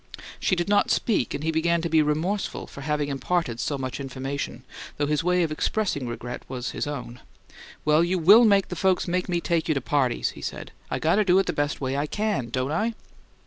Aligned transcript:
She 0.39 0.55
did 0.55 0.67
not 0.67 0.89
speak, 0.89 1.35
and 1.35 1.43
he 1.43 1.51
began 1.51 1.79
to 1.83 1.87
be 1.87 2.01
remorseful 2.01 2.65
for 2.65 2.81
having 2.81 3.07
imparted 3.09 3.59
so 3.59 3.77
much 3.77 3.99
information, 3.99 4.63
though 4.97 5.05
his 5.05 5.23
way 5.23 5.43
of 5.43 5.51
expressing 5.51 6.07
regret 6.07 6.41
was 6.47 6.71
his 6.71 6.87
own. 6.87 7.19
"Well, 7.85 8.03
you 8.03 8.17
WILL 8.17 8.45
make 8.45 8.69
the 8.69 8.75
folks 8.75 9.07
make 9.07 9.29
me 9.29 9.39
take 9.39 9.67
you 9.67 9.75
to 9.75 9.81
parties!" 9.81 10.29
he 10.31 10.41
said. 10.41 10.71
"I 10.89 10.97
got 10.97 11.17
to 11.17 11.23
do 11.23 11.37
it 11.37 11.45
the 11.45 11.53
best 11.53 11.81
way 11.81 11.95
I 11.95 12.07
CAN, 12.07 12.49
don't 12.49 12.71
I?" 12.71 12.95